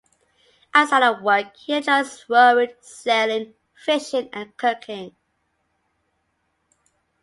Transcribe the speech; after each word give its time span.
Outside 0.73 1.03
of 1.03 1.21
work, 1.21 1.55
he 1.57 1.75
enjoys 1.75 2.25
rowing, 2.27 2.73
sailing, 2.81 3.53
fishing 3.75 4.29
and 4.33 4.57
cooking. 4.57 5.15